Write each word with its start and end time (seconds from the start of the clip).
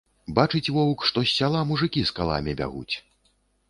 Бачыць 0.39 0.71
воўк, 0.77 1.05
што 1.11 1.25
з 1.27 1.31
сяла 1.37 1.63
мужыкі 1.75 2.07
з 2.11 2.19
каламі 2.19 2.59
бягуць. 2.65 2.95